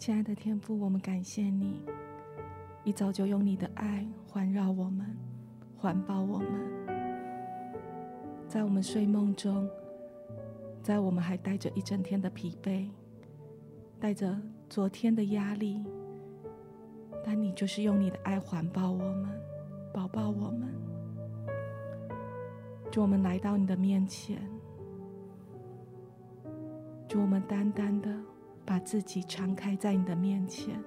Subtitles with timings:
[0.00, 1.78] 亲爱的天父，我们感谢你，
[2.84, 5.14] 一早就用你的爱环绕我们，
[5.76, 6.48] 环抱我们，
[8.48, 9.68] 在我们睡梦中，
[10.82, 12.88] 在我们还带着一整天的疲惫，
[14.00, 14.34] 带着
[14.70, 15.84] 昨天的压力，
[17.22, 19.28] 但你就是用你的爱环抱我们，
[19.92, 20.74] 抱抱我们，
[22.90, 24.40] 祝我们来到你的面前，
[27.06, 28.10] 祝我们单单的。
[28.64, 30.80] 把自己敞开在你的面前，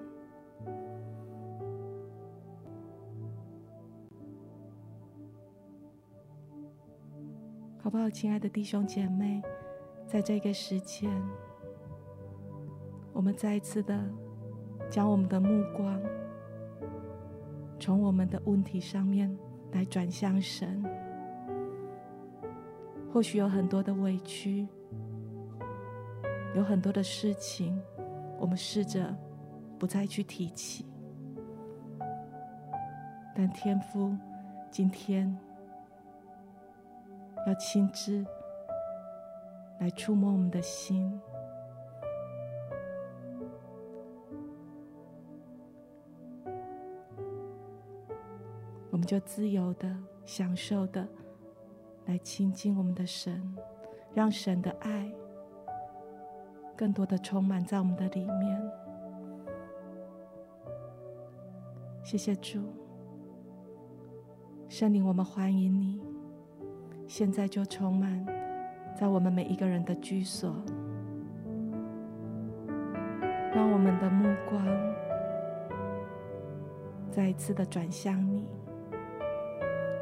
[7.81, 9.41] 好不好，亲爱的弟兄姐妹？
[10.07, 11.09] 在这个时间，
[13.11, 13.99] 我们再一次的
[14.89, 15.99] 将我们的目光
[17.79, 19.35] 从我们的问题上面
[19.71, 20.83] 来转向神。
[23.11, 24.67] 或许有很多的委屈。
[26.55, 27.81] 有很多的事情，
[28.37, 29.15] 我们试着
[29.79, 30.85] 不再去提起，
[33.35, 34.15] 但天父
[34.69, 35.35] 今天
[37.47, 38.23] 要亲自
[39.79, 41.19] 来触摸我们的心，
[48.91, 49.91] 我们就自由的、
[50.23, 51.07] 享受的
[52.05, 53.57] 来亲近我们的神，
[54.13, 55.11] 让神的爱。
[56.75, 58.71] 更多的充满在我们的里面。
[62.03, 62.59] 谢谢主，
[64.67, 66.01] 圣灵，我们欢迎你，
[67.07, 68.25] 现在就充满
[68.95, 70.53] 在我们每一个人的居所，
[73.53, 74.65] 让我们的目光
[77.09, 78.47] 再一次的转向你，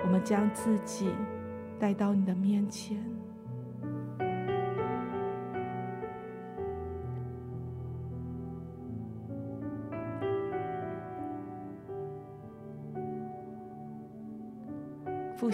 [0.03, 1.11] 我们将自己
[1.77, 3.10] 带到你的面前。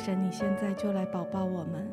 [0.08, 1.86] 神，你现在就来抱抱我们，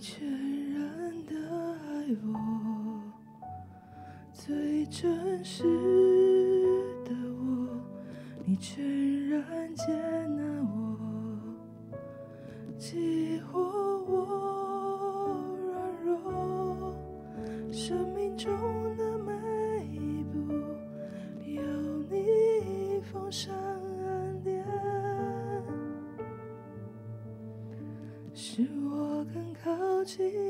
[0.00, 0.26] 全
[0.72, 1.34] 然的
[1.74, 3.02] 爱我，
[4.32, 5.62] 最真实
[7.04, 7.68] 的我，
[8.46, 8.82] 你却
[30.16, 30.49] 靠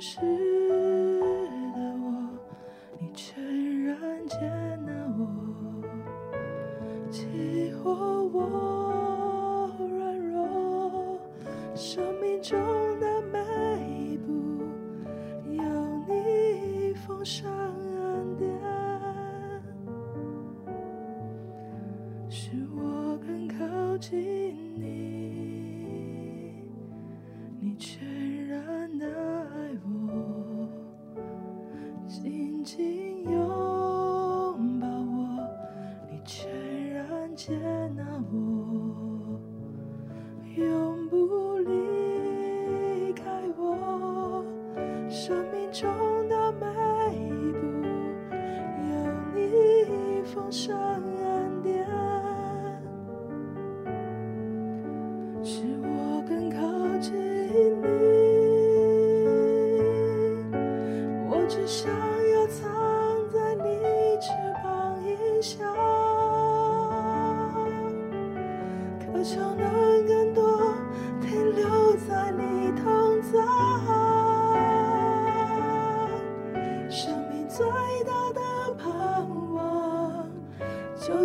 [0.00, 2.10] 时的我，
[2.98, 4.38] 你全然接
[4.86, 5.28] 纳我，
[7.10, 7.90] 激活
[8.28, 11.20] 我软弱，
[11.74, 12.58] 生命中
[12.98, 13.38] 的每
[13.90, 14.32] 一步
[15.44, 15.62] 有
[16.08, 18.48] 你奉上恩典，
[22.30, 24.39] 使我更靠近。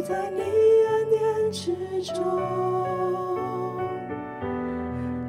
[0.07, 1.73] 在你暗恋之
[2.13, 2.15] 中，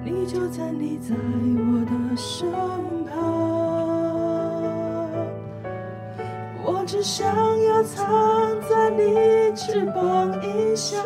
[0.05, 2.53] 你就站立在我的身
[3.07, 3.17] 旁。
[6.63, 7.27] 我只想
[7.63, 11.03] 要藏在你翅膀以下。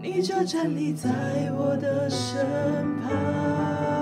[0.00, 1.10] 你就站立在
[1.56, 2.46] 我的身
[3.00, 4.01] 旁。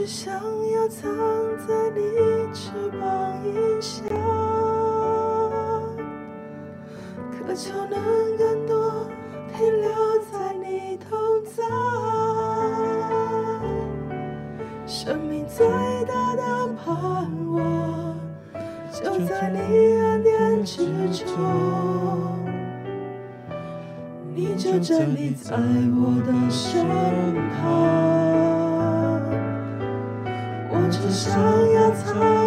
[0.00, 1.10] 只想要藏
[1.58, 2.00] 在你
[2.54, 4.02] 翅膀荫下，
[7.30, 8.00] 渴求能
[8.38, 9.06] 更多
[9.54, 9.90] 停留
[10.32, 11.62] 在你同在。
[14.86, 15.68] 生命最
[16.06, 16.42] 大的
[16.82, 18.18] 盼望，
[18.90, 19.58] 就在你
[20.00, 20.78] 恩典之
[21.26, 21.28] 中。
[24.34, 26.86] 你就站立在我的身
[27.50, 27.68] 旁，
[31.22, 31.34] 想
[31.74, 32.39] 要藏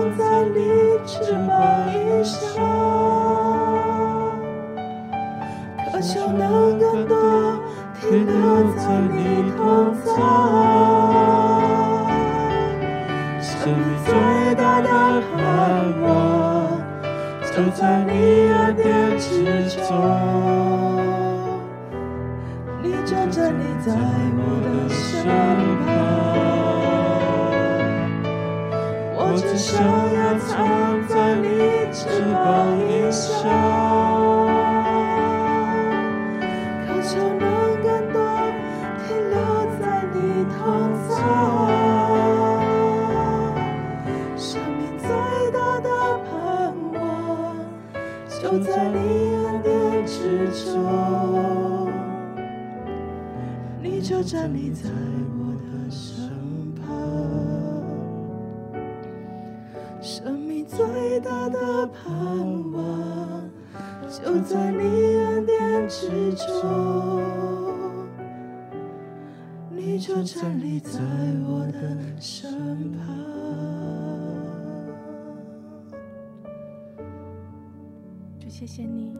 [78.44, 79.16] 就谢谢你，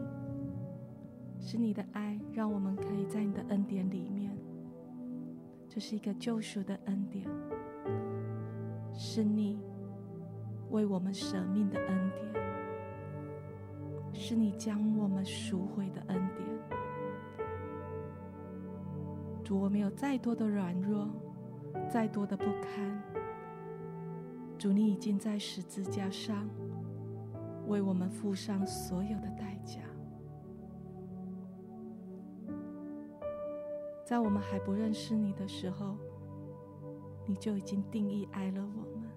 [1.40, 4.30] 是你的爱，让我们可以在你的恩典里面。
[5.66, 7.26] 这是一个救赎的恩典，
[8.92, 9.58] 是你
[10.68, 12.34] 为我们舍命的恩典，
[14.12, 16.46] 是你将我们赎回的恩典。
[19.42, 21.08] 主，我们有再多的软弱，
[21.88, 23.02] 再多的不堪，
[24.58, 26.46] 主，你已经在十字架上
[27.66, 29.80] 为我们付上所有的代价。
[34.04, 35.96] 在我们还不认识你的时候，
[37.26, 39.10] 你就已经定义爱了我们。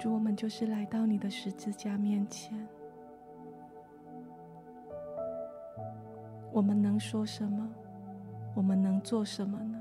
[0.00, 2.68] 主，我们就是来到你的十字架面前，
[6.52, 7.72] 我们能说什么？
[8.56, 9.78] 我们能做什么呢？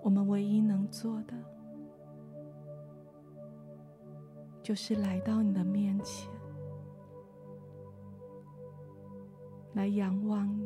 [0.00, 1.34] 我们唯一能做的。
[4.62, 6.30] 就是来到你的面前，
[9.74, 10.65] 来仰望你。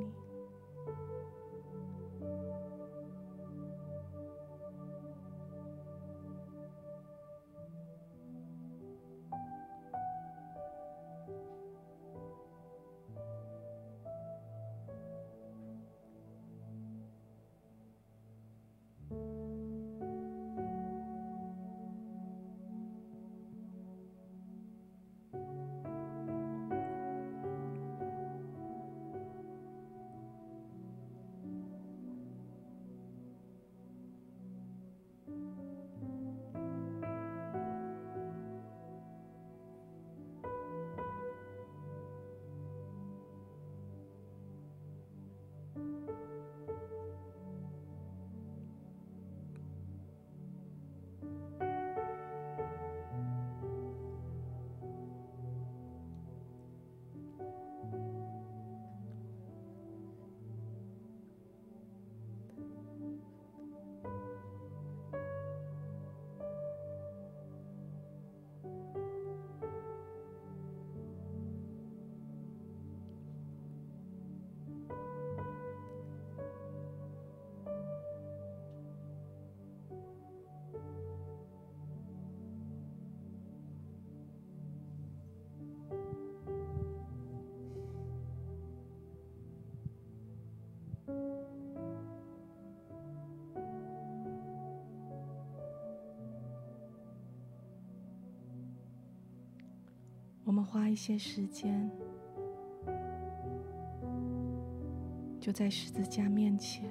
[100.60, 101.90] 我花一些时间，
[105.40, 106.84] 就在十字架面前。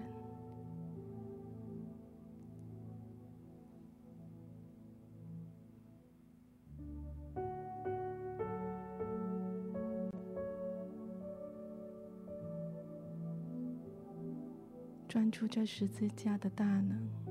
[15.08, 17.29] 专注这十字架的大能。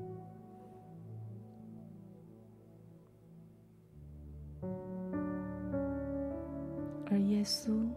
[7.48, 7.88] 稣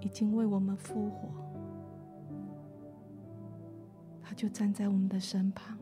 [0.00, 1.30] 已经为我们复活，
[4.20, 5.78] 他就站在我们的身旁。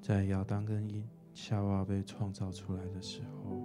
[0.00, 3.60] 在亚当跟伊夏娃被创造出来的时候，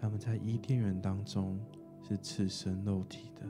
[0.00, 1.58] 他们在伊甸园当中
[2.02, 3.42] 是赤身露体的。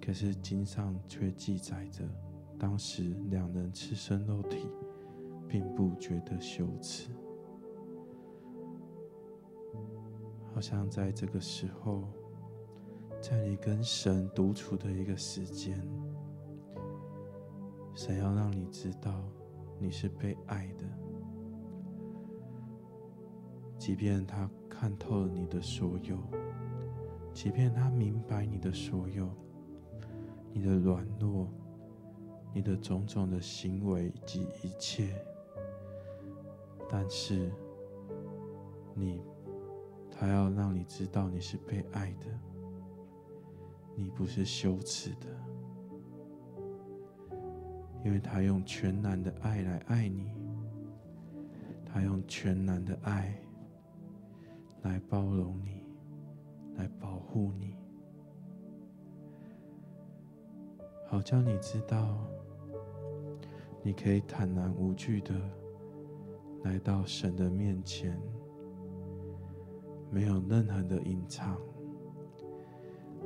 [0.00, 2.04] 可是经上却记载着，
[2.58, 4.68] 当时两人赤身露体，
[5.48, 7.10] 并不觉得羞耻。
[10.54, 12.04] 好像在这个时候，
[13.20, 15.76] 在你跟神独处的一个时间，
[17.94, 19.24] 神要让你知道。
[19.78, 20.84] 你是被爱的，
[23.78, 26.18] 即便他看透了你的所有，
[27.32, 29.28] 即便他明白你的所有，
[30.52, 31.46] 你的软弱，
[32.54, 35.14] 你的种种的行为及一切，
[36.88, 37.50] 但是
[38.94, 39.22] 你，
[40.10, 42.26] 他要让你知道你是被爱的，
[43.94, 45.26] 你不是羞耻的。
[48.06, 50.30] 因为他用全然的爱来爱你，
[51.84, 53.36] 他用全然的爱
[54.82, 55.82] 来包容你，
[56.76, 57.74] 来保护你，
[61.08, 62.24] 好叫你知道，
[63.82, 65.34] 你可以坦然无惧的
[66.62, 68.16] 来到神的面前，
[70.12, 71.58] 没有任何的隐藏，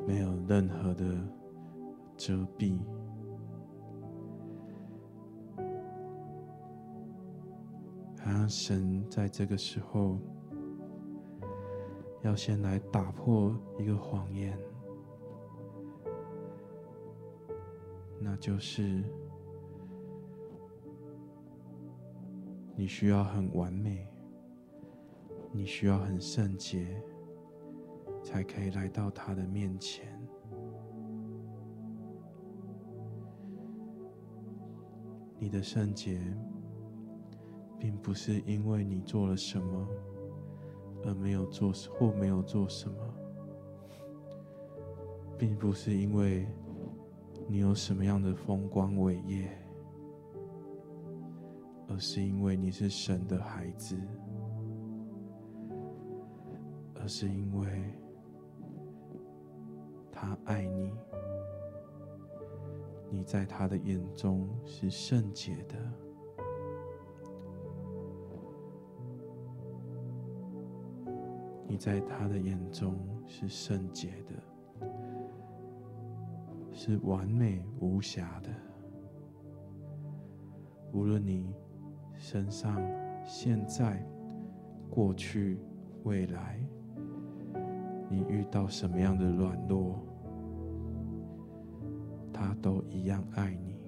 [0.06, 1.04] 没有任何的
[2.16, 2.78] 遮蔽。
[8.22, 10.18] 好像神在这个时候
[12.22, 14.58] 要先来打破一个谎言，
[18.20, 19.02] 那就是
[22.76, 24.06] 你需要很完美，
[25.50, 27.02] 你需要很圣洁，
[28.22, 30.06] 才可以来到他的面前。
[35.38, 36.20] 你的圣洁。
[37.80, 39.88] 并不是因为你做了什么
[41.02, 42.96] 而没有做或没有做什么，
[45.38, 46.46] 并不是因为
[47.48, 49.50] 你有什么样的风光伟业，
[51.88, 53.98] 而是因为你是神的孩子，
[56.96, 57.66] 而是因为
[60.12, 60.92] 他爱你，
[63.10, 65.76] 你在他的眼中是圣洁的。
[71.70, 74.88] 你在他的眼中是圣洁的，
[76.72, 78.50] 是完美无瑕的。
[80.92, 81.54] 无论你
[82.16, 82.82] 身上
[83.24, 84.04] 现在、
[84.90, 85.60] 过去、
[86.02, 86.60] 未来，
[88.08, 89.96] 你遇到什么样的软弱，
[92.32, 93.78] 他都一样爱你。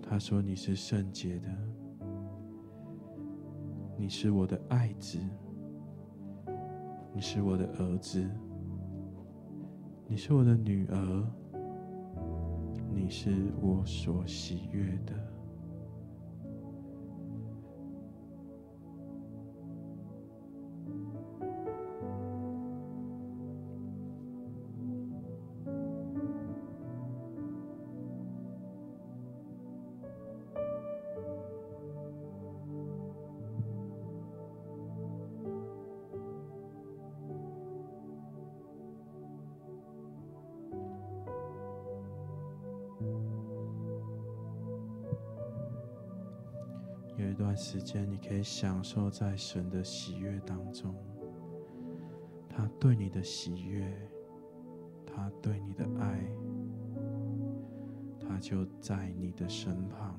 [0.00, 1.48] 他说：“你是圣洁的，
[3.96, 5.18] 你是我的爱子，
[7.12, 8.28] 你是我的儿子，
[10.06, 11.26] 你是我的女儿，
[12.92, 15.14] 你是我所喜悦的。”
[48.34, 50.94] 也，享受在神的喜悦当中，
[52.48, 53.86] 他对你的喜悦，
[55.06, 56.20] 他对你的爱，
[58.20, 60.18] 他就在你的身旁。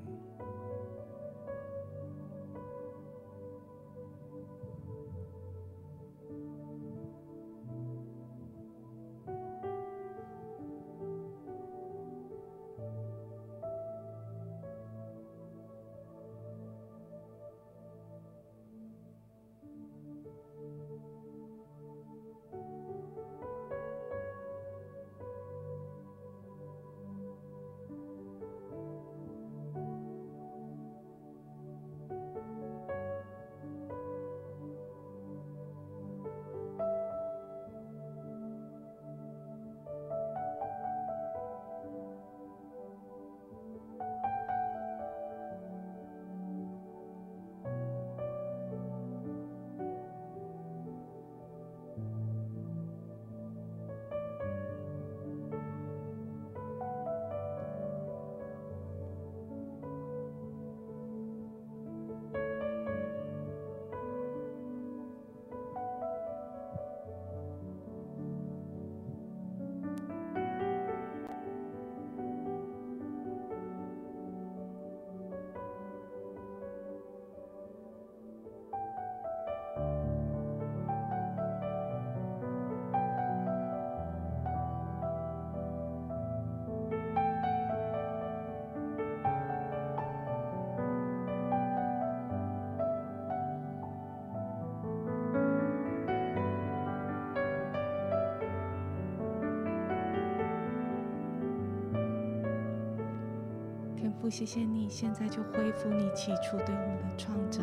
[104.26, 107.62] 父，谢谢你，现在就恢复你起初对我们的创造。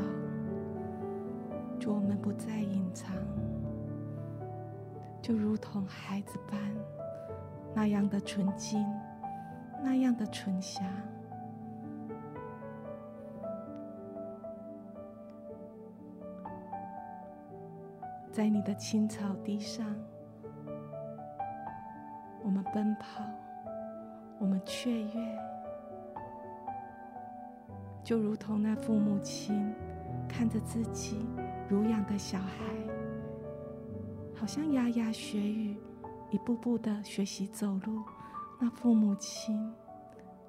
[1.78, 3.14] 主，我们不再隐藏，
[5.22, 6.58] 就如同孩子般
[7.76, 8.82] 那样的纯净，
[9.84, 10.86] 那样的纯霞。
[18.32, 19.86] 在你的青草地上，
[22.42, 23.22] 我们奔跑，
[24.40, 25.43] 我们雀跃。
[28.04, 29.74] 就如同那父母亲
[30.28, 31.26] 看着自己
[31.70, 32.50] 乳养的小孩，
[34.36, 35.78] 好像牙牙学语，
[36.30, 38.04] 一步步的学习走路。
[38.60, 39.74] 那父母亲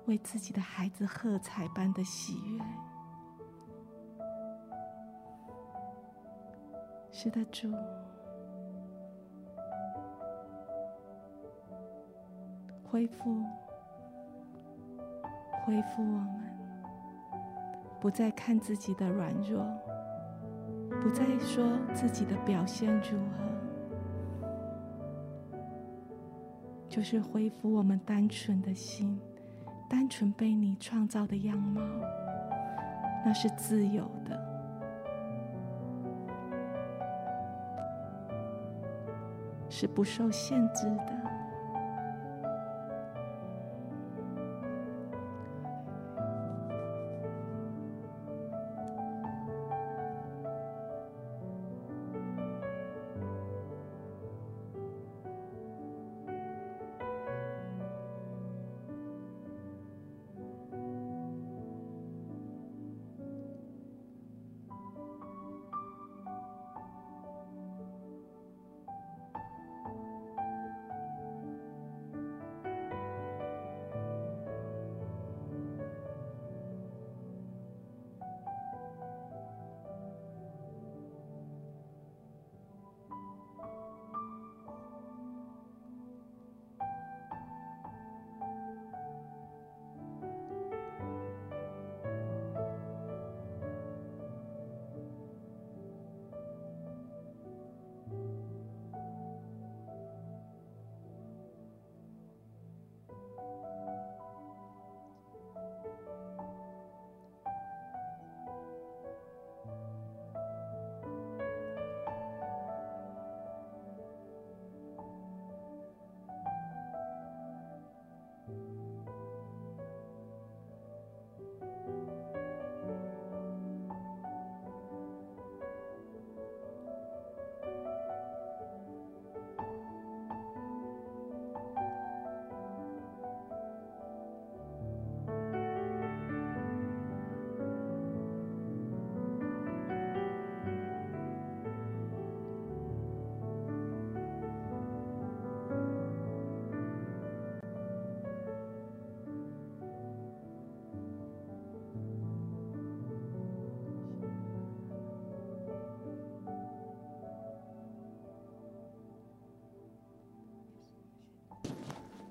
[0.07, 2.65] 为自己的孩子喝彩般的喜悦。
[7.13, 7.73] 是的，主，
[12.85, 13.45] 恢复，
[15.65, 16.44] 恢复我们。
[18.05, 19.65] 不再看自己的软弱，
[21.01, 24.47] 不再说自己的表现如何，
[26.87, 29.19] 就是恢复我们单纯的心，
[29.89, 31.81] 单纯被你创造的样貌，
[33.25, 34.39] 那是自由的，
[39.71, 41.34] 是不受限制的。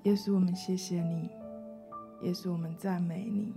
[0.04, 1.30] 耶稣，我们谢谢你，
[2.20, 3.54] 耶稣，我们赞美你。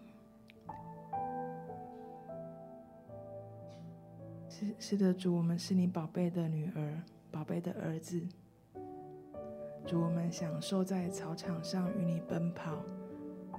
[4.47, 8.25] 是是的，主，我们是你宝贝的女儿，宝贝的儿子。
[9.85, 12.77] 主，我们享受在草场上与你奔跑，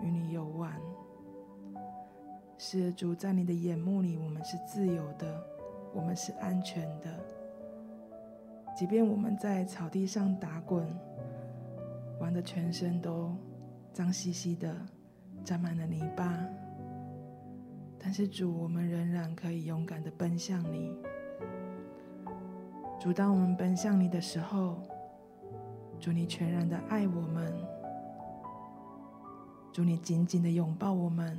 [0.02, 0.72] 与你游玩。
[2.56, 5.46] 是的，主，在你的眼目里，我们是自由的，
[5.92, 7.20] 我们是安全的。
[8.74, 10.88] 即便我们在草地上打滚，
[12.20, 13.34] 玩得全身都
[13.92, 14.74] 脏兮兮的，
[15.44, 16.38] 沾满了泥巴。
[17.98, 20.96] 但是主，我们仍然可以勇敢的奔向你。
[23.00, 24.82] 主，当我们奔向你的时候，
[26.00, 27.52] 主，你全然的爱我们，
[29.72, 31.36] 主，你紧紧的拥抱我们，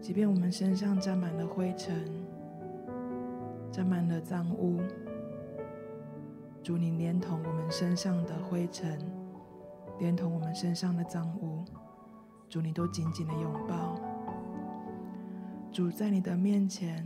[0.00, 2.04] 即便我们身上沾满了灰尘，
[3.72, 4.80] 沾满了脏污，
[6.70, 8.96] 主，你连同我们身上的灰尘，
[9.98, 11.64] 连同我们身上的脏污。
[12.48, 14.00] 主，你都紧紧的拥抱。
[15.72, 17.04] 主，在你的面前，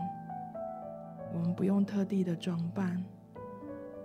[1.33, 3.03] 我们不用特地的装扮，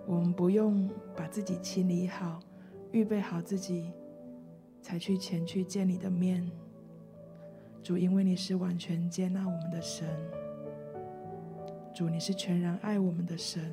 [0.07, 2.39] 我们不用把自己清理好，
[2.93, 3.91] 预备好自己，
[4.81, 6.49] 才去前去见你的面。
[7.83, 10.07] 主，因为你是完全接纳我们的神。
[11.93, 13.69] 主，你是全然爱我们的神。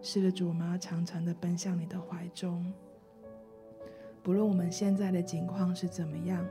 [0.00, 2.72] 是的，主，我们要常常的奔向你的怀中。
[4.22, 6.46] 不论我们现在的境况是怎么样，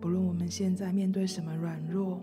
[0.00, 2.20] 不论我们现在面对什么软弱，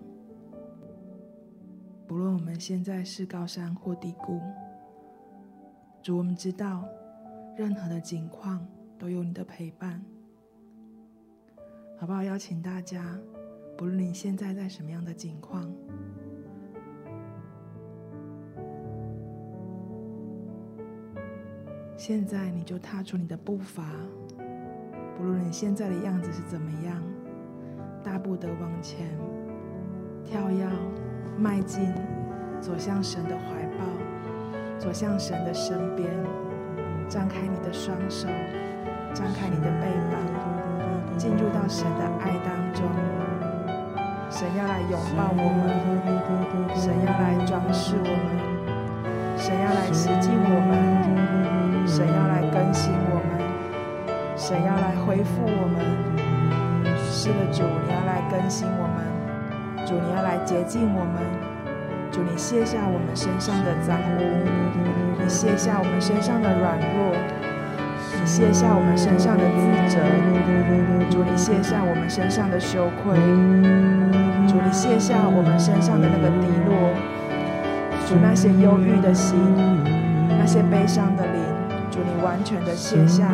[2.08, 4.40] 不论我们现在是高山或低谷，
[6.02, 6.84] 主，我们知道，
[7.56, 8.66] 任何的境况
[8.98, 10.04] 都有你的陪伴，
[11.98, 12.24] 好不好？
[12.24, 13.20] 邀请大家，
[13.78, 15.72] 不论你现在在什么样的境况。
[22.00, 23.84] 现在你就踏出你的步伐，
[25.18, 26.96] 不论你现在的样子是怎么样，
[28.02, 29.06] 大步的往前
[30.24, 30.66] 跳跃、
[31.38, 31.94] 迈进，
[32.62, 33.84] 走向神的怀抱，
[34.78, 36.10] 走向神的身边，
[37.10, 38.30] 张开你的双手，
[39.14, 42.86] 张开你的臂膀，进入到神的爱当中。
[44.30, 51.59] 神要来拥抱我们，神要来装饰我们，神要来洗净我们。
[51.90, 53.42] 神要来更新我们，
[54.38, 55.82] 神要来恢复我们。
[57.12, 59.02] 是的，主，你要来更新我们，
[59.88, 61.20] 主，你要来洁净我们，
[62.12, 64.22] 主，你卸下我们身上的脏污，
[65.18, 67.18] 你卸下我们身上的软弱，
[68.22, 69.98] 你卸下我们身上的自责，
[71.10, 73.18] 主，你卸下我们身上的羞愧，
[74.48, 76.94] 主，你卸下我们身上的那个低落，
[78.06, 79.36] 主，那些忧郁的心，
[80.38, 81.39] 那些悲伤的脸。
[82.24, 83.26] 完全的卸下；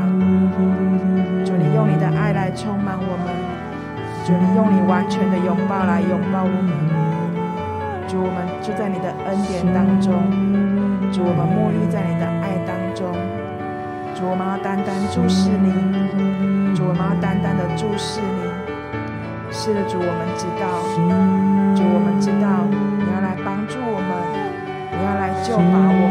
[1.45, 3.27] 主，你用你的爱来充满我们；
[4.25, 6.71] 主，你用你完全的拥抱来拥抱我们。
[8.07, 10.13] 主，我们就在你的恩典当中；
[11.11, 13.09] 主，我们沐浴在你的爱当中；
[14.13, 15.73] 主，我们要单单注视你；
[16.75, 18.45] 主，我们要单单的注视你。
[19.51, 20.67] 是的，主，我们知道；
[21.75, 24.09] 主，我们知道你要来帮助我们，
[24.91, 26.04] 你要来救拔我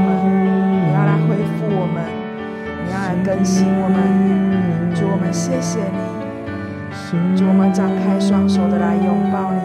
[3.24, 9.60] 更新我们，主，我们谢谢你，主，我们张开双手的来拥抱你，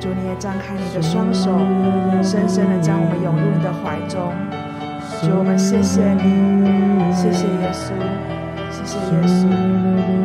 [0.00, 1.56] 主，你也张开你的双手，
[2.20, 4.32] 深深的将我们拥入你的怀中，
[5.22, 7.92] 主，我们谢谢你，谢谢耶稣，
[8.72, 10.21] 谢谢耶稣。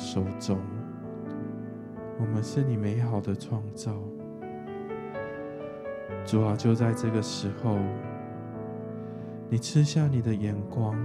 [0.00, 0.58] 手中。
[2.18, 3.92] 我们是你美好的创造，
[6.24, 7.76] 主啊，就在这个时候，
[9.50, 10.96] 你赐下你的眼光，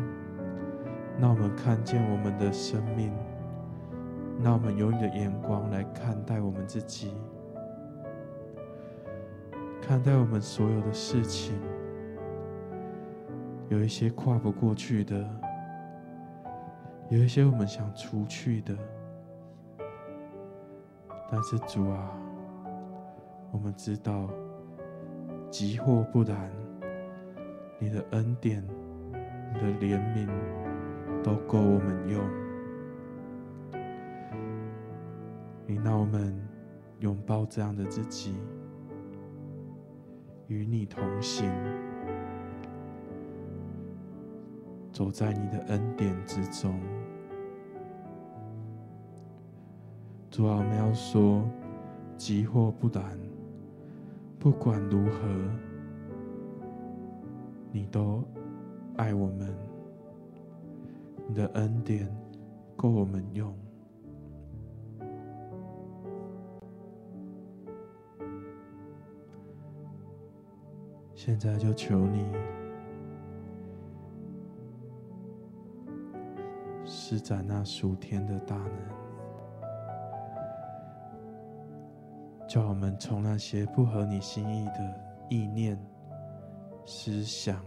[1.19, 3.11] 那我们看见我们的生命，
[4.39, 7.13] 那我们用你的眼光来看待我们自己。
[9.81, 11.53] 看待我们所有的事情，
[13.69, 15.29] 有一些跨不过去的，
[17.09, 18.75] 有一些我们想除去的，
[21.31, 22.11] 但是主啊，
[23.51, 24.27] 我们知道，
[25.51, 26.51] 即或不然，
[27.77, 28.63] 你的恩典、
[29.53, 30.27] 你的怜悯
[31.23, 32.21] 都够我们用。
[35.67, 36.35] 你让我们
[36.99, 38.35] 拥抱这样的自己，
[40.47, 41.51] 与你同行，
[44.95, 46.79] 走在你的恩典之中。
[50.31, 51.43] 主啊，我们要说，
[52.15, 53.03] 即或不然，
[54.39, 55.27] 不管如何，
[57.73, 58.23] 你都
[58.95, 59.53] 爱我们，
[61.27, 62.09] 你的恩典
[62.77, 63.53] 够我们用。
[71.13, 72.25] 现在就求你
[77.07, 78.71] 施展那属天的大能。
[82.47, 84.99] 叫我们从那些不合你心意的
[85.29, 85.77] 意念、
[86.83, 87.63] 思想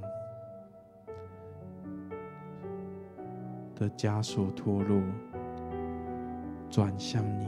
[3.77, 5.01] 的枷锁脱落，
[6.69, 7.47] 转向你，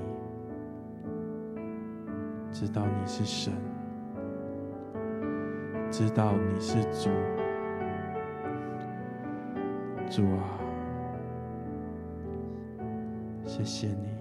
[2.52, 3.52] 知道你是神，
[5.90, 7.10] 知道你是主，
[10.08, 10.59] 主啊，
[13.46, 14.20] 谢谢你。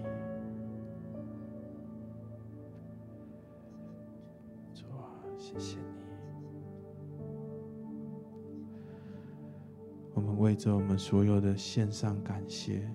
[5.42, 5.84] 谢谢你，
[10.14, 12.88] 我们为着我们所有的献上感谢，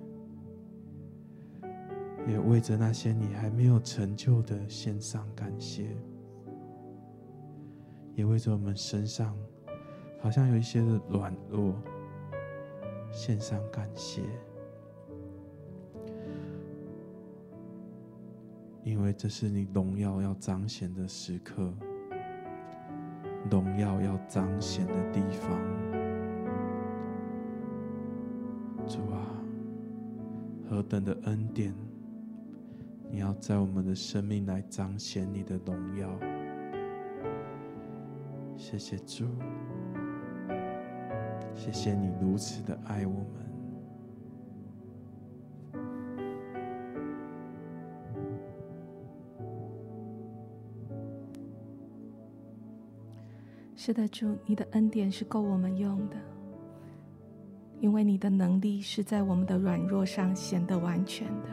[2.26, 5.98] 也为着那些你还没有成就的献上感谢，
[8.14, 9.36] 也为着我们身上
[10.22, 11.74] 好像有一些的软弱
[13.12, 14.22] 献上感谢，
[18.86, 21.74] 因为这是你荣耀要彰显的时刻。
[23.50, 25.60] 荣耀要彰显的地方，
[28.88, 29.22] 主啊，
[30.68, 31.72] 何等的恩典！
[33.12, 36.10] 你要在我们的生命来彰显你的荣耀。
[38.58, 39.26] 谢谢主，
[41.54, 43.45] 谢谢你如此的爱我们。
[53.86, 56.16] 是的，主，你的恩典是够我们用的，
[57.80, 61.50] 因为你的能力是在我们的软弱上显得完全的。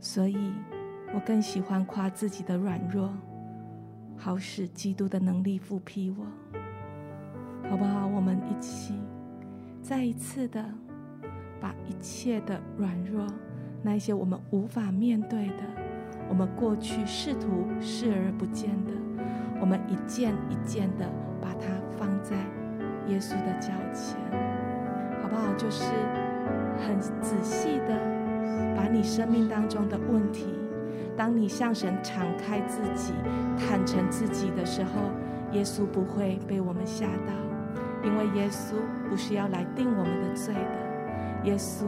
[0.00, 0.54] 所以，
[1.14, 3.12] 我更喜欢夸自己的软弱，
[4.16, 6.24] 好使基督的能力覆庇我。
[7.68, 8.06] 好不好？
[8.06, 8.94] 我们一起
[9.82, 10.64] 再一次的
[11.60, 13.26] 把一切的软弱，
[13.82, 15.62] 那些我们无法面对的，
[16.30, 18.92] 我们过去试图视而不见的。
[19.60, 21.06] 我们一件一件的
[21.40, 22.36] 把它放在
[23.08, 24.16] 耶稣的脚前，
[25.22, 25.52] 好不好？
[25.56, 25.84] 就是
[26.86, 27.98] 很仔细的
[28.76, 30.46] 把你生命当中的问题，
[31.16, 33.14] 当你向神敞开自己、
[33.56, 34.90] 坦诚自己的时候，
[35.52, 37.32] 耶稣不会被我们吓到，
[38.04, 38.74] 因为耶稣
[39.08, 41.84] 不是要来定我们的罪的，耶稣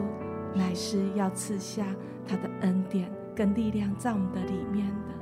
[0.55, 1.85] 乃是要赐下
[2.27, 5.18] 他的恩典跟力量在我们的里面的。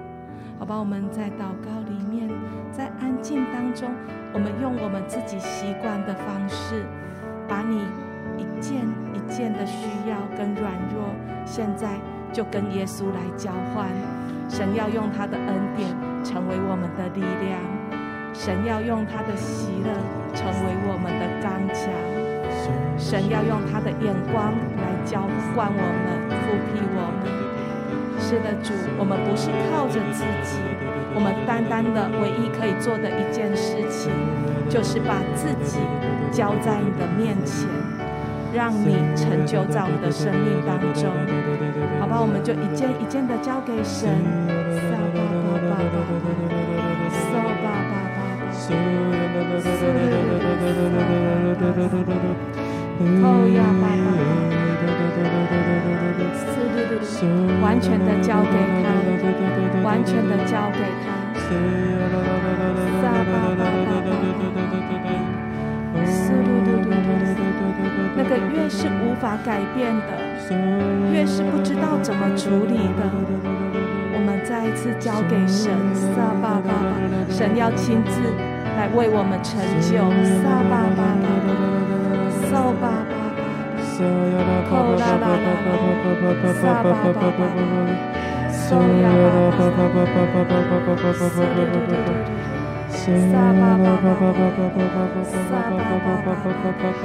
[0.58, 2.28] 好吧，我们在祷告里面，
[2.72, 3.90] 在安静当中，
[4.32, 6.84] 我们用我们自己习惯的方式，
[7.46, 7.84] 把你
[8.38, 11.12] 一件一件的需要跟软弱，
[11.44, 12.00] 现在
[12.32, 13.88] 就跟耶稣来交换。
[14.48, 15.90] 神要用他的恩典
[16.24, 17.60] 成为我们的力量，
[18.32, 19.90] 神要用他的喜乐
[20.34, 21.90] 成为我们的刚强，
[22.96, 25.20] 神要用他的眼光来交
[25.54, 27.45] 换我们，覆庇我们。
[28.26, 30.58] 是的，主，我们不是靠着自己，
[31.14, 34.10] 我们单单的唯一可以做的一件事情，
[34.68, 35.78] 就是把自己
[36.32, 37.70] 交在你的面前，
[38.52, 41.06] 让你成就在我们的生命当中，
[42.02, 42.18] 好吧？
[42.18, 44.10] 我们就一件一件的交给神。
[44.74, 45.86] 撒巴巴巴巴，
[47.14, 49.38] 撒巴巴巴巴，撒巴
[51.62, 52.65] 巴巴巴，
[52.98, 54.06] 哦呀，巴巴。
[57.62, 58.84] 完全的交给他，
[59.82, 61.04] 完全的交给他。
[68.16, 70.10] 那个越是无法改变的，
[71.12, 73.02] 越是不知道怎么处理的，
[74.14, 75.72] 我们再一次交给神。
[75.94, 76.70] 撒巴巴巴，
[77.28, 78.20] 神要亲自
[78.76, 79.98] 来为我们成就。
[80.42, 80.62] 撒
[82.56, 83.20] 巴巴巴，
[83.84, 84.64] 撒巴巴巴。
[84.70, 85.68] 扣啦啦啦啦，
[86.60, 87.40] 撒巴巴巴巴，
[88.50, 91.20] 收呀巴巴巴巴巴巴巴巴巴，撒
[91.52, 92.08] 嘟嘟嘟嘟，
[92.96, 96.88] 撒巴巴巴巴巴巴巴巴，巴巴巴巴巴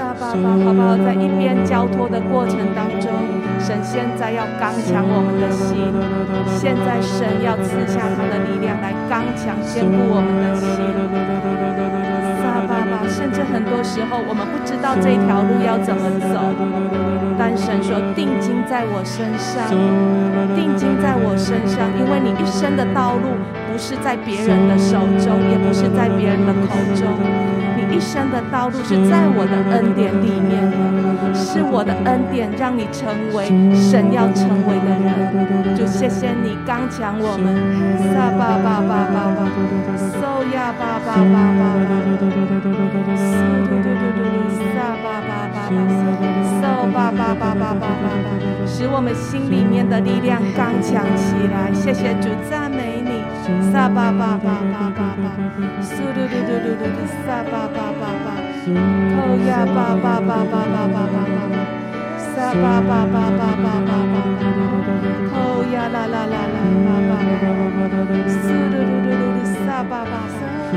[0.00, 0.96] 好不好？
[0.96, 3.12] 在一边交托的过程当中，
[3.60, 5.94] 神现在要刚强我们的心，
[6.58, 12.09] 现在神要赐下他的力量来刚强坚固我们的心。
[13.10, 16.38] 甚至很多时候我们不知道这条路要怎么走，
[17.36, 19.66] 但神说定睛在我身上，
[20.54, 23.34] 定睛在我身上，因为你一生的道路
[23.66, 27.04] 不是在别人的手中，也不是在别人的口中。
[28.00, 30.74] 生的道路是在我的恩典里面的，
[31.34, 33.46] 是我的恩典让你成为
[33.76, 35.76] 神要成为的人。
[35.76, 37.54] 就谢谢你刚强我们，
[38.10, 39.44] 撒巴巴巴巴巴，
[40.16, 41.92] 收呀巴巴巴巴巴，
[43.20, 43.38] 收
[43.68, 44.24] 嘟嘟嘟嘟，
[44.72, 45.76] 撒巴巴巴巴，
[46.58, 48.08] 收巴巴巴巴巴巴，
[48.66, 51.70] 使我们心里面的力量刚强起来。
[51.72, 53.19] 谢谢主，赞美你。
[53.72, 55.24] 萨巴巴巴巴巴巴，
[55.80, 58.26] 苏嘟嘟嘟嘟嘟嘟，撒巴巴巴巴，
[59.16, 59.16] 扣
[59.48, 61.16] 呀巴巴巴巴巴巴巴
[61.48, 61.56] 巴，
[62.18, 64.14] 撒巴巴巴巴巴巴巴，
[65.30, 65.32] 扣
[65.72, 67.24] 呀啦啦啦啦巴巴巴，
[68.28, 68.36] 苏
[68.70, 70.76] 嘟嘟嘟嘟嘟，撒巴巴巴，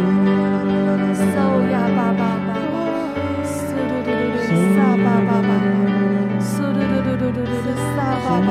[1.14, 1.36] 收
[1.70, 2.49] 呀巴巴巴，
[3.43, 5.72] 苏嘟嘟嘟嘟，撒巴巴巴，苏嘟
[7.43, 8.47] 嘟嘟嘟嘟嘟，撒巴巴，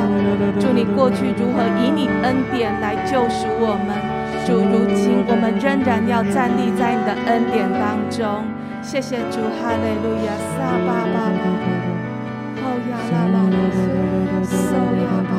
[0.60, 3.96] 祝你过去如何以你恩典来救赎我们。
[4.44, 8.44] 主，如今我们仍然要站立在你的恩典当中。
[8.82, 11.48] 谢谢主，哈利路亚，撒巴巴巴，
[12.60, 15.32] 哦呀啦啦啦，收呀巴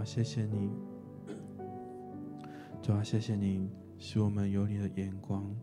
[0.00, 0.70] 啊，谢谢你！
[2.80, 5.54] 主啊，谢谢你，使我们有你的眼光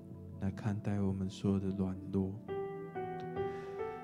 [0.42, 2.32] 来看待我们所有的软弱。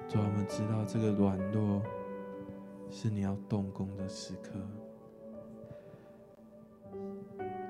[0.10, 1.84] 主啊，我们知道这个软弱
[2.90, 4.60] 是你要动工的时刻，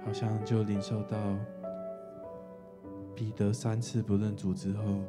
[0.05, 1.17] 好像就领受到
[3.13, 5.01] 彼得三次不认主之后，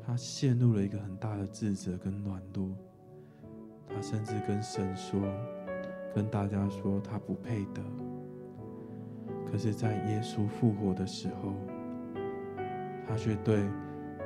[0.00, 2.70] 他陷入了一个很大的自责跟软弱，
[3.88, 5.20] 他甚至跟神说。
[6.16, 7.82] 跟大家说他不配得，
[9.44, 11.52] 可是，在耶稣复活的时候，
[13.06, 13.68] 他却对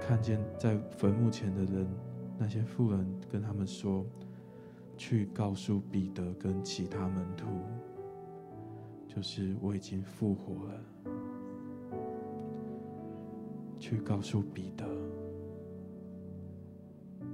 [0.01, 1.85] 看见在坟墓前的人，
[2.39, 4.07] 那些妇人跟他们说
[4.97, 7.47] ：“去告诉彼得跟其他门徒，
[9.09, 10.81] 就是我已经复活了。
[13.81, 14.87] 去告诉彼得，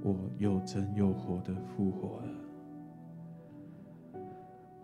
[0.01, 2.29] 我又真又活的复活了。”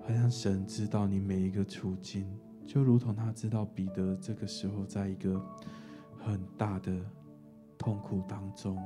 [0.05, 2.29] 好像神知道你每一个处境，
[2.65, 5.41] 就如同他知道彼得这个时候在一个
[6.19, 6.93] 很大的
[7.77, 8.77] 痛苦当中，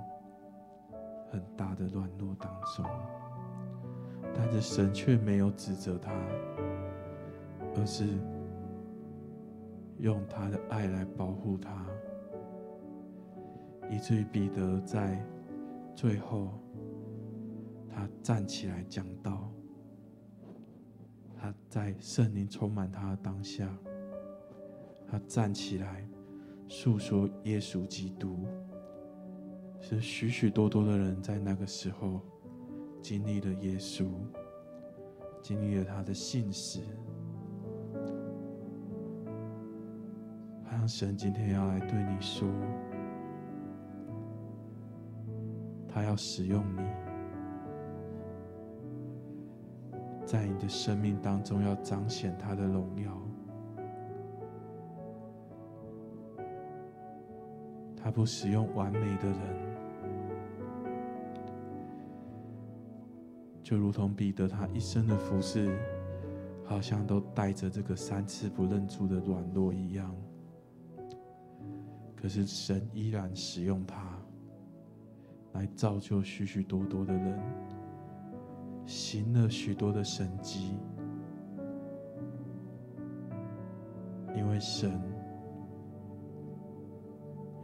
[1.31, 2.85] 很大的软弱当中，
[4.35, 6.11] 但是神却没有指责他，
[7.75, 8.05] 而是
[9.97, 11.83] 用他的爱来保护他，
[13.89, 15.19] 以至于彼得在
[15.95, 16.51] 最后，
[17.89, 19.51] 他站起来讲道。
[21.39, 23.69] 他在圣灵充满他的当下，
[25.07, 26.05] 他站起来
[26.67, 28.45] 诉说耶稣基督。
[29.79, 32.19] 是许许多多的人在那个时候
[33.01, 34.09] 经历了耶稣，
[35.41, 36.81] 经历了他的信实。
[40.65, 42.49] 好像神今天要来对你说，
[45.87, 47.06] 他要使用你。
[50.27, 53.17] 在你的生命当中要彰显他的荣耀。
[57.95, 59.37] 他不使用完美的人，
[63.63, 65.73] 就如同彼得他一生的服侍，
[66.65, 70.13] 好像都带着这个三次不认主的软弱一样。
[72.17, 74.19] 可是神依然使用他，
[75.53, 77.39] 来造就许许多多的人，
[78.87, 80.77] 行了许多的神迹，
[84.33, 84.99] 因为神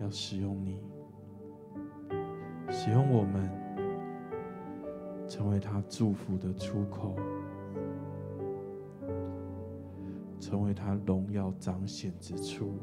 [0.01, 0.81] 要使用你，
[2.69, 3.49] 使用我们，
[5.29, 7.15] 成为他祝福的出口，
[10.41, 12.73] 成为他荣耀彰显之处。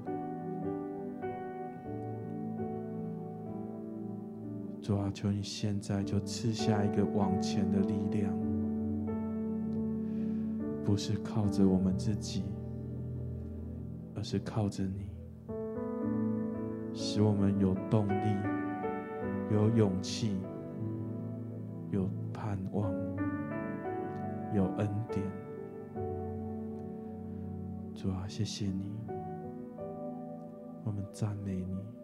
[4.90, 8.36] 主啊，求你现在就赐下一个往前的力量，
[10.84, 12.42] 不是靠着我们自己，
[14.16, 15.08] 而是靠着你，
[16.92, 18.36] 使我们有动力、
[19.52, 20.36] 有勇气、
[21.92, 22.92] 有盼望、
[24.52, 25.24] 有恩典。
[27.94, 28.90] 主啊，谢谢你，
[30.82, 31.99] 我们赞美你。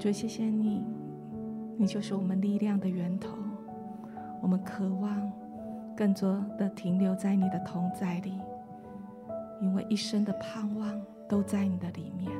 [0.00, 0.82] 主，谢谢你，
[1.76, 3.36] 你就是我们力量的源头。
[4.40, 5.30] 我们渴望
[5.94, 8.32] 更多的停留在你的同在里，
[9.60, 10.98] 因为一生的盼望
[11.28, 12.32] 都在你的里面。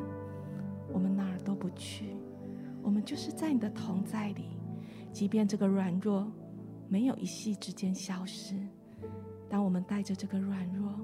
[0.91, 2.17] 我们哪儿都不去，
[2.83, 4.57] 我们就是在你的同在里。
[5.13, 6.33] 即便这个软弱
[6.89, 8.55] 没有一夕之间消失，
[9.51, 10.99] 当我们带着这个软弱，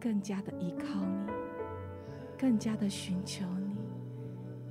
[0.00, 1.32] 更加的依靠你，
[2.38, 3.63] 更加的寻求你。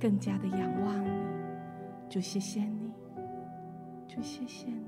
[0.04, 1.08] 更加的仰望你，
[2.10, 2.92] 就谢谢你，
[4.06, 4.84] 就谢谢你。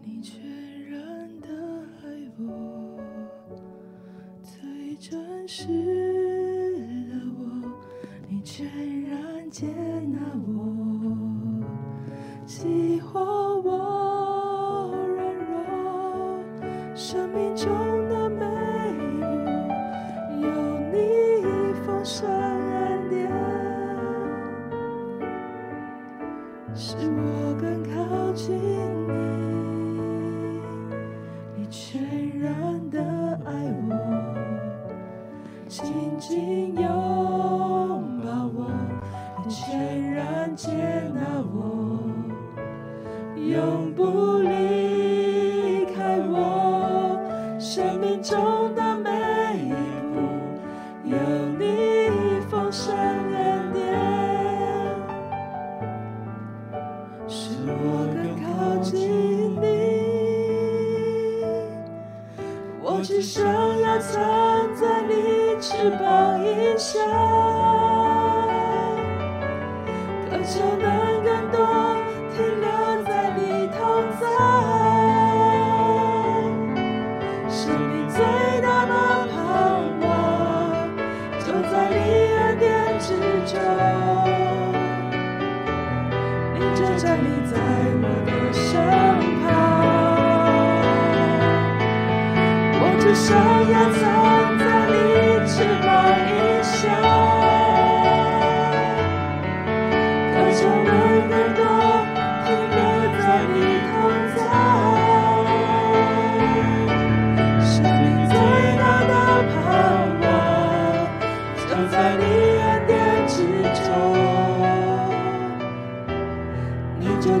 [0.00, 0.40] 你全
[0.90, 1.48] 然的
[2.00, 2.98] 爱我，
[4.42, 5.66] 最真实
[7.10, 7.70] 的我，
[8.26, 8.66] 你全
[9.02, 11.14] 然接纳我，
[12.46, 17.91] 喜欢我软弱，生命中。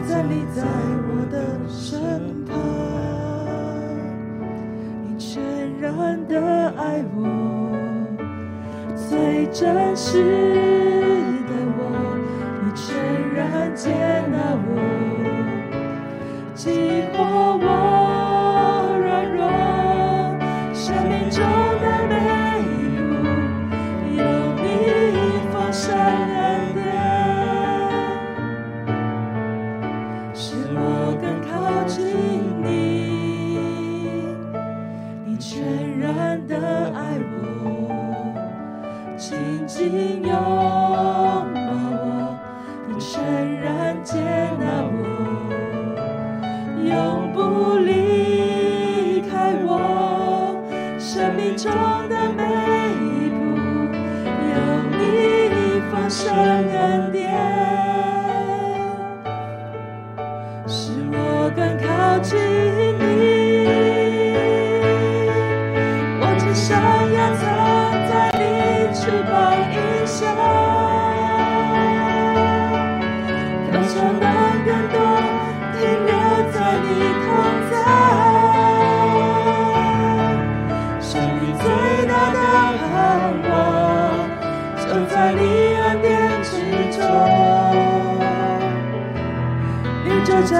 [0.08, 0.62] 站立在
[1.08, 1.36] 我的
[1.68, 2.50] 身旁，
[5.06, 5.42] 你全
[5.80, 6.34] 然的
[6.76, 7.18] 爱我，
[8.94, 10.18] 最真实
[11.46, 11.80] 的我，
[12.62, 12.84] 你全
[13.34, 13.90] 然接
[14.30, 14.36] 纳
[14.66, 14.70] 我。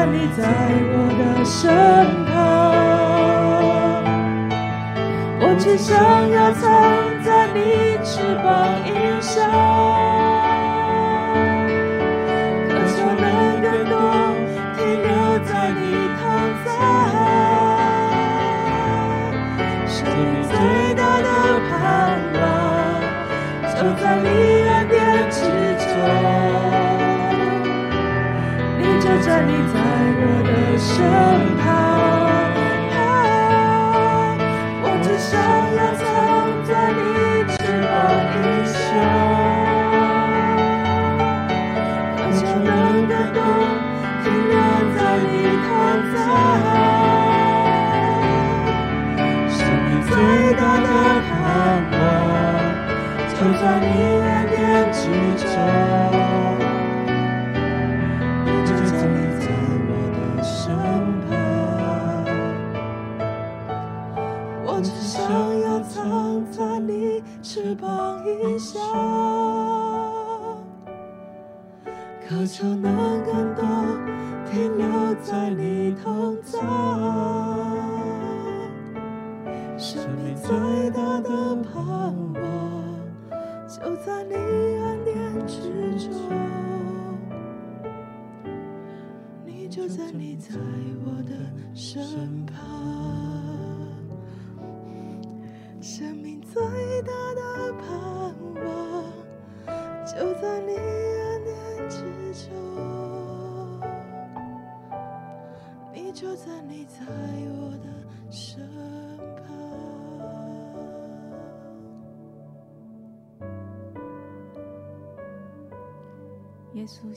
[0.06, 0.42] 你在
[0.92, 1.70] 我的身
[2.26, 2.32] 旁，
[5.40, 5.90] 我只想
[6.30, 6.62] 要藏
[7.22, 7.58] 在你
[8.04, 8.10] 翅
[8.42, 8.46] 膀
[8.84, 8.90] 荫
[9.22, 9.40] 下，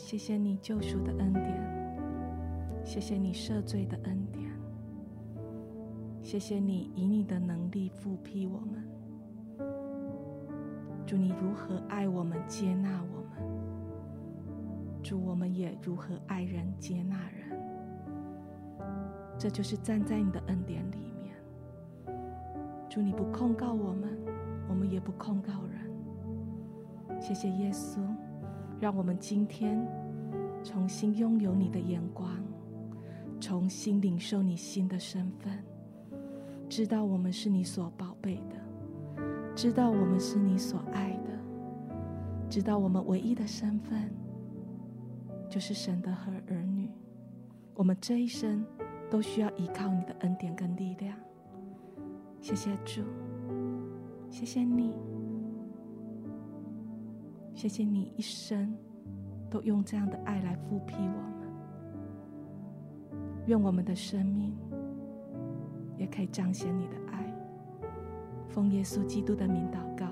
[0.06, 1.98] 谢谢你救赎的恩典，
[2.84, 4.52] 谢谢你赦罪的恩典。
[6.22, 8.88] 谢谢你以你的能力复辟我们，
[11.08, 17.60] 主，你如何爱我们、接纳我们，主，我们也如何爱人、接纳人。
[19.40, 21.34] 这就是站在你的恩典里面。
[22.88, 24.16] 主，你不控告我们，
[24.70, 27.20] 我们也不控告人。
[27.20, 27.98] 谢谢耶稣，
[28.86, 29.84] 让我们今天
[30.64, 32.30] 重新拥有你的眼光，
[33.40, 35.58] 重新领受你新的身份。
[36.70, 39.26] 知道我们是你所宝贝的，
[39.56, 41.32] 知道我们是你所爱的，
[42.48, 44.08] 知道我们唯一的身份
[45.50, 46.88] 就是神的和儿女。
[47.74, 48.64] 我们这一生
[49.10, 51.18] 都需要依靠你的恩典跟力量。
[52.40, 53.02] 谢谢主，
[54.30, 54.94] 谢谢你，
[57.56, 58.78] 谢谢你一生
[59.50, 61.50] 都用这样的爱来复辟我们。
[63.48, 64.56] 愿我们的生命。
[65.98, 67.34] 也可以彰显你的爱，
[68.50, 70.06] 奉耶稣基督的名祷告，